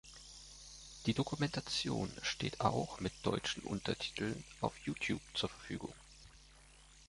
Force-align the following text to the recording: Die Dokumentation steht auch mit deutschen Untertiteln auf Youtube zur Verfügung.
Die 1.05 1.13
Dokumentation 1.13 2.11
steht 2.23 2.61
auch 2.61 2.99
mit 3.01 3.13
deutschen 3.21 3.61
Untertiteln 3.61 4.43
auf 4.59 4.75
Youtube 4.87 5.21
zur 5.35 5.49
Verfügung. 5.49 5.93